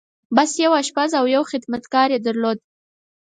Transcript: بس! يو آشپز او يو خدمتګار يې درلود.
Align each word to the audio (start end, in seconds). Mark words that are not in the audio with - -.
بس! 0.35 0.51
يو 0.63 0.71
آشپز 0.79 1.11
او 1.19 1.25
يو 1.35 1.43
خدمتګار 1.51 2.07
يې 2.13 2.19
درلود. 2.27 2.57